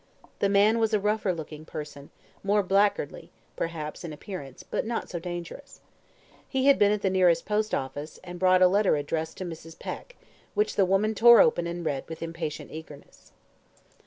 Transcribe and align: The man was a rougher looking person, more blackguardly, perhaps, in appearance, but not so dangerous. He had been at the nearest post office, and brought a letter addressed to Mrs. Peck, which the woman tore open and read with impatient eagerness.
The 0.39 0.49
man 0.49 0.79
was 0.79 0.95
a 0.95 0.99
rougher 0.99 1.31
looking 1.31 1.63
person, 1.63 2.09
more 2.43 2.63
blackguardly, 2.63 3.29
perhaps, 3.55 4.03
in 4.03 4.11
appearance, 4.11 4.63
but 4.63 4.83
not 4.83 5.11
so 5.11 5.19
dangerous. 5.19 5.79
He 6.49 6.65
had 6.65 6.79
been 6.79 6.91
at 6.91 7.03
the 7.03 7.09
nearest 7.11 7.45
post 7.45 7.75
office, 7.75 8.19
and 8.23 8.39
brought 8.39 8.63
a 8.63 8.67
letter 8.67 8.95
addressed 8.95 9.37
to 9.37 9.45
Mrs. 9.45 9.77
Peck, 9.77 10.15
which 10.55 10.75
the 10.75 10.85
woman 10.85 11.13
tore 11.13 11.39
open 11.39 11.67
and 11.67 11.85
read 11.85 12.09
with 12.09 12.23
impatient 12.23 12.71
eagerness. 12.71 13.31